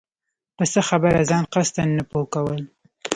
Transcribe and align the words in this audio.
په 0.57 0.63
څۀ 0.71 0.81
خبره 0.89 1.21
ځان 1.29 1.43
قصداً 1.53 1.83
نۀ 1.95 2.03
پوهه 2.09 2.27
كول 2.33 2.61